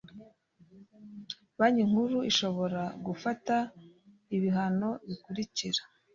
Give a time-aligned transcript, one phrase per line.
[1.57, 3.55] Banki Nkuru ishobora gufata
[4.35, 5.81] ibihano bikurikira